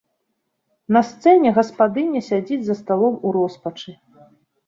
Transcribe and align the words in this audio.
На 0.95 1.01
сцэне 1.09 1.51
гаспадыня 1.57 2.21
сядзіць 2.29 2.59
за 2.69 2.75
сталом 2.81 3.15
у 3.27 3.35
роспачы. 3.37 3.91